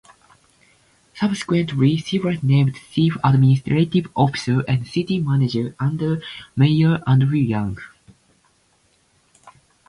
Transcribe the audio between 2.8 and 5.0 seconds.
Chief Administrative Officer and